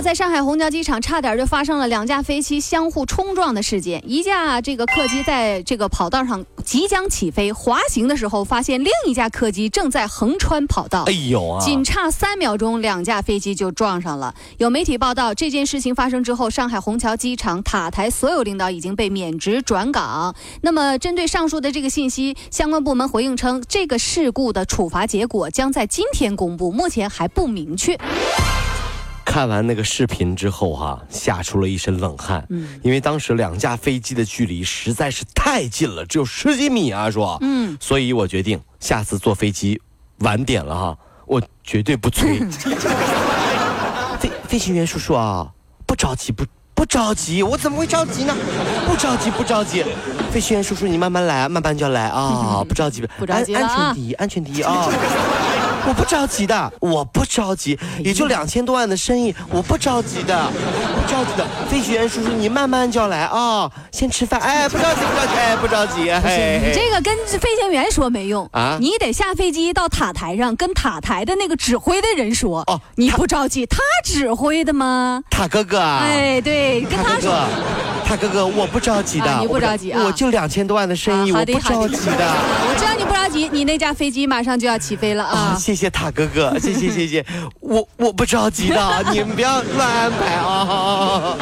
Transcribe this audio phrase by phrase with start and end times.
[0.00, 4.02] 在上海虹桥机场，差点就发生了两架飞机相互冲撞的事件。
[4.06, 11.04] 一架这个客机在这个跑道上即将起飞，滑行的时候，发现另一架客机正在横穿跑道。
[11.06, 11.64] 哎呦啊！
[11.64, 14.34] 仅差三秒钟，两架飞机就撞上了。
[14.58, 20.34] 有媒体报道，这件事情发生之后，上海虹桥机场塔台所有领导已经被免职转岗。
[20.60, 27.98] 那么，针对上述的这个信息，相关部门回应称，这个事故的处罚结果将在今天公布，目前还不明确。
[29.36, 32.42] 看完那个视频之后，哈，吓出了一身冷汗。
[32.48, 37.36] 嗯，因为当时两架飞机的距离实在是太近了，只有十几米啊，说。
[37.42, 37.76] 嗯。
[37.78, 39.78] 所以我决定下次坐飞机
[40.20, 42.38] 晚点了哈，我绝对不催。
[44.18, 45.46] 飞飞行员叔叔啊，
[45.86, 46.42] 不着急，不
[46.74, 48.34] 不着急，我怎么会着急呢？
[48.86, 49.84] 不着急，不着急。
[50.30, 54.88] 飞行员叔叔，你慢慢来，慢慢就来啊， 不着急，不着急安全第一，安全第一啊。
[55.86, 61.46] 我不着急的，我不着急，也就两千多万的生意，我不着急的，不着急的。
[61.70, 64.40] 飞行员叔叔，你慢慢叫来啊，先吃饭。
[64.40, 66.10] 哎，不着急，不着急，哎，不着急。
[66.10, 72.62] 哎你这个跟飞行员说没用啊，你得下飞机到塔台上跟塔台的那个指挥的人说。
[72.66, 75.22] 哦，你不着急，他指挥的吗？
[75.30, 76.00] 塔哥哥啊。
[76.02, 77.32] 哎，对，跟他说。
[78.04, 82.34] 塔哥哥，我不着急的，你不着急啊，我就两千多万的生意，我不着急的。
[82.68, 85.56] 我知道你不着急，你那架飞机马上就要起飞了啊。
[85.58, 87.22] 谢谢谢谢塔哥哥，谢谢谢谢，
[87.60, 91.36] 我我不着急的，你们不要乱安排啊。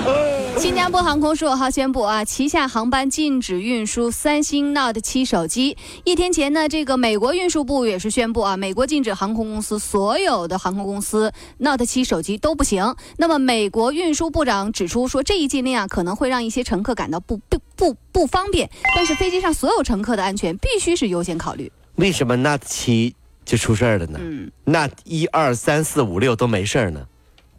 [0.59, 5.77] 新加坡航空十五号宣布啊，旗下航班禁止运输三星 Note 七手机。
[6.03, 12.97] 一天前呢，这个美国运输部也是宣布啊，美国禁止航空公司所有的航空公司 Note 七手机都不行。
[13.17, 21.71] 那么，美国运输部长指出说，这一禁令啊，可能会让一些乘客感到不不不不方便，但是飞机上所有乘客的安全必须是优先考虑。
[21.97, 24.19] 为什么 Note 七就出事儿了呢？
[24.23, 27.07] 嗯，Note 一二三四五六都没事儿呢？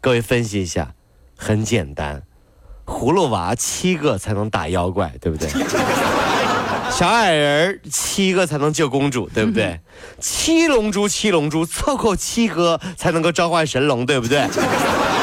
[0.00, 0.94] 各位分析一下，
[1.36, 2.22] 很简单。
[2.84, 5.48] 葫芦娃七个才能打妖怪，对不对？
[6.90, 9.80] 小矮人七个才能救公主，对不对？
[10.20, 14.46] 七龙珠，七龙珠凑够七个才能够召唤神龙，对不对？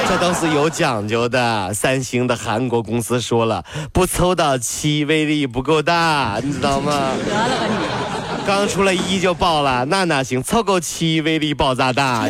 [0.07, 1.73] 这都是有讲究的。
[1.73, 3.63] 三星的韩国公司说了，
[3.93, 6.91] 不凑到七威力不够大，你知道吗？
[7.25, 8.12] 得了吧你！
[8.45, 10.43] 刚出来一就爆了，那哪行？
[10.43, 12.27] 凑够七威力爆炸大。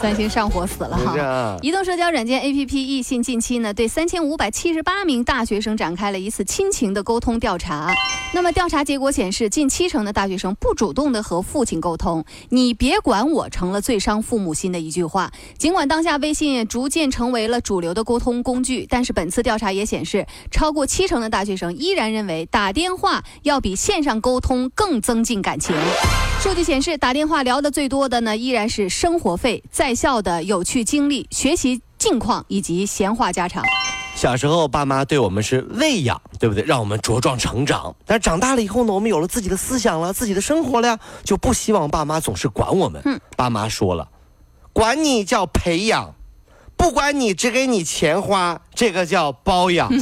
[0.00, 1.56] 三星上火死了哈！
[1.60, 7.92] 移动社交软件 APP 易信近期呢，对三千五百七十八名大学生展开了一次亲情的沟通调查。
[8.32, 15.32] 那么调查结果显示，近七成的大学生不主动的和父亲沟通，“你别管我”成了最伤父母心的一句话。
[15.58, 25.74] 尽管当下微信逐渐成为了主流的沟通工具，但是本次调查也显示，超过七成的大学生依然认为打电话要比线上沟通更增进感情。
[26.40, 33.62] 数据显示，打电话聊的最多的呢，依然是生活费、在校的有趣经历、学习近况以及闲话家常。
[34.14, 36.64] 小时候，爸妈对我们是喂养，对不对？
[36.64, 37.94] 让我们茁壮成长。
[38.04, 43.00] 但是长大了以后呢，我们有了自己的思想了，自己的生活了呀，就不希望爸妈总是管我们。
[43.04, 44.08] 嗯，爸妈说了，
[44.72, 46.14] 管你叫培养，
[46.76, 49.88] 不管你只给你钱花，这个叫包养。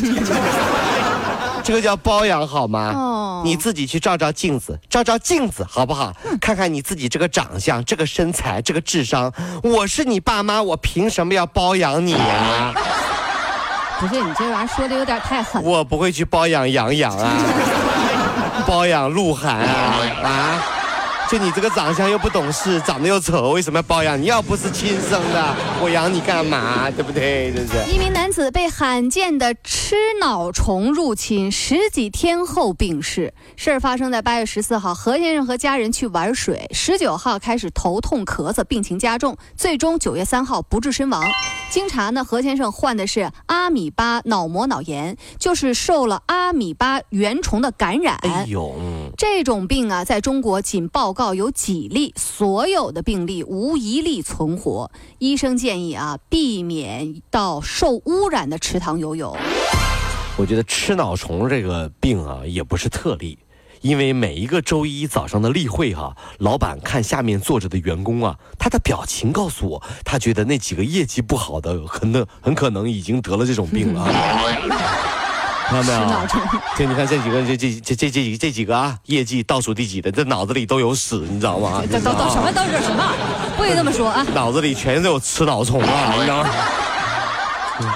[1.67, 2.93] 这个叫包养好吗？
[2.95, 6.13] 哦，你自己去照照镜子，照照镜子好不好？
[6.41, 9.33] 看看你自己这个长相、这个身材、这个智商。
[9.65, 12.73] 我是你爸妈，我凭什么要包养你呀？
[13.99, 15.61] 不是你这玩意儿说的有点太狠。
[15.63, 17.33] 我不会去包养杨洋啊，
[18.65, 20.63] 包养鹿晗啊啊！
[21.29, 24.21] 就你这个长相又不懂事，长得又丑，为什么要包养？
[24.21, 26.89] 你要不是亲生的，我养你干嘛？
[26.89, 27.53] 对不对？
[27.53, 27.91] 这是。
[27.93, 33.35] 一名男子被罕见的吃脑虫入侵，十几天后病逝。
[33.57, 41.25] 事儿发生在八月十四号，何先生和家人去玩水，十九号开始头痛咳嗽，病情加重，最终九月三号不治身亡。
[41.71, 48.17] 经查呢，何先生患的是阿米巴脑膜脑炎，就是受了阿米巴原虫的感染。
[48.23, 48.77] 哎呦，
[49.19, 51.16] 这种病啊，在中国仅报。
[51.17, 54.91] 告有几例，所有的病例无一例存活。
[55.19, 59.35] 医生建议啊，避免到受污染的池塘游泳。
[60.37, 63.39] 我觉得吃脑虫这个病啊，也不是特例，
[63.81, 74.07] 因为每一个周一早上的例会哈，老板看下面坐着的员工啊，他的表情告诉我，他觉得那几个业绩不好的，可能很可能已经得了这种病了。
[75.69, 76.01] 看到没有？
[76.77, 81.83] 这你看这几个，这这这这这这几个啊，业绩倒数第几的，这脑子里都有屎，你知道吗？
[81.91, 83.05] 这都都什么都是什么？
[83.57, 84.25] 不许这么说啊！
[84.35, 86.49] 脑子里全都有吃脑虫啊， 你知道吗？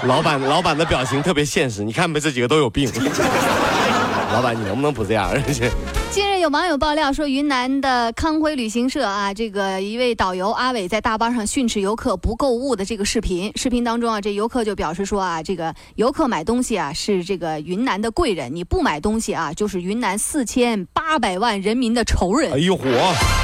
[0.03, 2.19] 老板老板的表情特别现实，你看没？
[2.19, 2.91] 这几个都有病。
[4.33, 5.31] 老板，你能不能不这样？
[6.11, 13.51] 近日有网友爆料说，云南的康辉旅行社啊，这个一位导游阿伟在大巴上训斥游客不购物的这个视频。
[13.55, 22.51] 视频当中啊，这游客就表示说啊，这个游客买东西啊是这个云南的贵人，你不买东西啊就是云南四千八百万人民的仇人。
[22.51, 22.89] 哎呦火！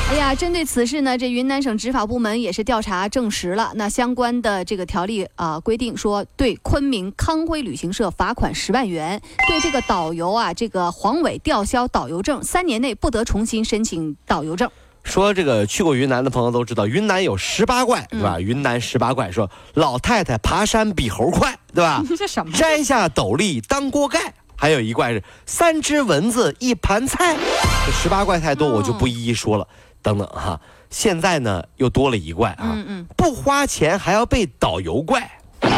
[0.10, 12.42] 哎呀，针对此事呢，这云南省执法部门也是调查证实了，那相关的这个条例啊规定说，对昆明康辉旅行社罚款十万元，对这个导游啊这个黄伟吊销导游证。
[12.42, 14.70] 三年内不得重新申请导游证。
[15.04, 18.40] 说这个去过云南的朋友都知道，云南有十八怪，对吧？
[18.40, 22.04] 云南十八怪说老太太爬山比猴快，对吧？
[22.18, 22.52] 这什么？
[22.52, 24.34] 摘下斗笠当锅盖。
[24.60, 27.38] 还有一怪是三只蚊子一盘菜。
[27.86, 29.68] 这十八怪太多，我就不一一说了。
[30.02, 35.30] 等等哈，现在呢又多了一怪啊，嗯嗯不花钱还要被导游怪。
[35.62, 35.70] 你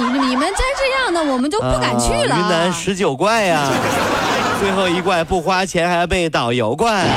[0.18, 2.36] 你们再这样的，我们就不敢去了。
[2.36, 3.70] 云南十九怪呀，
[4.58, 7.06] 最后一怪不花钱还要被导游怪。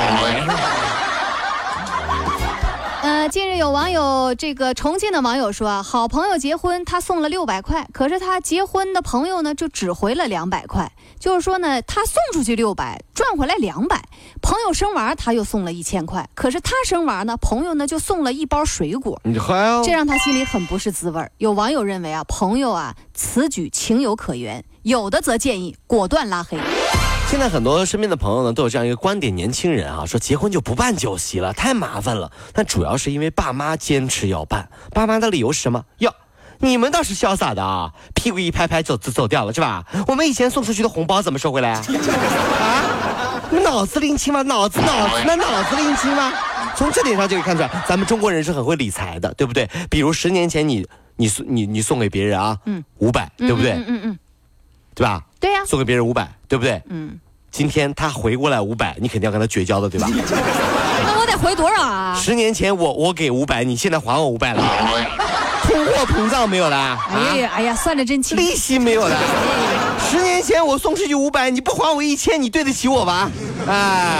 [3.01, 10.91] 呃，近日有网友，这个重庆的网友说啊，好朋友结婚，他送了六百块，可是他结婚的朋友呢，就只回了两百块。
[11.19, 14.03] 就是说呢，他送出去六百，赚回来两百。
[14.39, 19.19] 朋友生娃，他又送了一千块，可是他生娃呢，朋友呢就送了一包水果。
[19.23, 26.59] 你这让他心里很不是滋味有网友认为啊，朋友啊此举情有可原，有的则建议果断拉黑。
[27.31, 32.29] 现在很多身边的朋友呢都有这样一个观点：年轻人啊，说结婚就不办酒席了，太麻烦了。
[32.51, 35.85] 但主要是因为爸妈坚持要办，爸妈的理由是什么？
[35.99, 36.13] 哟，
[36.59, 39.85] 你们倒是潇洒的啊，屁股一拍拍走走走掉了是吧？
[40.07, 41.79] 我们以前送出去的红包怎么收回来啊？
[42.59, 44.41] 啊，你脑子拎清吗？
[44.41, 46.33] 脑子脑子那脑子拎清吗？
[46.75, 49.69] 从这点上就可以看出来，咱们中国人是很会理财的，对不对？
[49.89, 50.85] 比如十年前你
[51.15, 53.71] 你送你你送给别人啊，嗯，五百，对不对？
[53.71, 54.19] 嗯嗯嗯。
[54.95, 55.21] 对吧？
[55.39, 56.81] 对呀，送给别人五百，对不对？
[56.89, 57.19] 嗯。
[57.51, 60.07] 今天他回过来五百，你肯定要跟他绝交的，对吧？
[61.03, 62.15] 那我得回多少啊？
[62.17, 64.63] 十年前我我给五百，你现在还我五百了，
[65.63, 66.97] 通货膨胀没有了？
[67.13, 68.37] 哎呀哎呀，算的真清。
[68.37, 69.17] 利息没有了？
[70.09, 73.29] 十年前我送出去五百，你不还我一千，你对得起我吧？
[73.67, 74.19] 哎。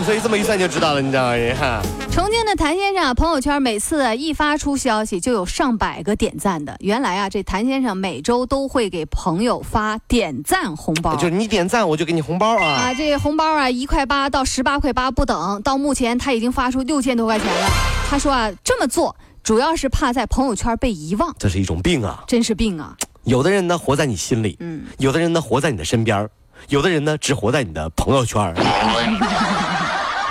[0.06, 1.36] 所以这么一算就知道了，你知道吗？
[1.58, 6.76] 哈重庆的谭先生朋友圈每次一发出消息就有上百个点赞的。
[6.80, 12.64] 原来啊，这谭先生每周都会给朋友发点赞红包，就是你点赞我就给你红包啊！
[12.64, 15.62] 啊，这红包啊，一块八到十八块八不等。
[15.62, 17.68] 到目前他已经发出六千多块钱了。
[18.08, 21.34] 他说啊，这么做主要是怕在朋友圈被遗忘。
[21.38, 22.24] 这是一种病啊！
[22.26, 22.96] 真是病啊！
[23.24, 26.28] 有的人呢活在你心里，嗯，有的人呢活在你的身边，
[26.68, 28.52] 有的人呢只活在你的朋友圈。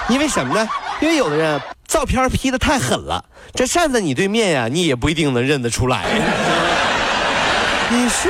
[0.10, 0.68] 因为什么呢？
[1.02, 3.24] 因为有的人照片 P 的太狠了，
[3.54, 6.06] 这站在你对面呀，你也不一定能认得出来。
[7.90, 8.30] 你是？